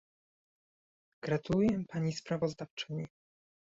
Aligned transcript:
Gratuluję 1.21 1.83
pani 1.87 2.13
sprawozdawczyni 2.13 3.07